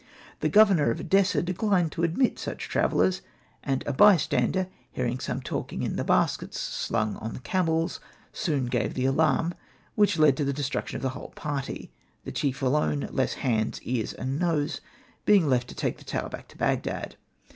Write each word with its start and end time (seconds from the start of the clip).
The 0.39 0.49
governor 0.49 0.89
of 0.89 0.99
Edessa 0.99 1.43
declined 1.43 1.91
to 1.91 2.01
admit 2.01 2.39
such 2.39 2.69
travellers, 2.69 3.21
and 3.63 3.83
a 3.85 3.93
by 3.93 4.17
stander, 4.17 4.67
hearing 4.91 5.19
some 5.19 5.41
talking 5.41 5.83
in 5.83 5.95
the 5.95 6.03
baskets 6.03 6.59
slung 6.59 7.17
on 7.17 7.33
the 7.33 7.39
camels, 7.41 7.99
soon 8.33 8.65
gave 8.65 8.95
the 8.95 9.05
alarm, 9.05 9.53
which 9.93 10.17
led 10.17 10.37
to 10.37 10.43
the 10.43 10.53
destruction 10.53 10.95
of 10.95 11.03
the 11.03 11.09
whole 11.09 11.33
party; 11.35 11.91
the 12.23 12.31
chief 12.31 12.63
alone, 12.63 13.09
less 13.11 13.33
hands, 13.45 13.79
ears, 13.83 14.11
and 14.13 14.39
nose, 14.39 14.81
being 15.25 15.47
left 15.47 15.67
to 15.67 15.75
take 15.75 15.99
the 15.99 16.03
tale 16.03 16.29
back 16.29 16.47
to 16.47 16.57
Bagdad. 16.57 17.15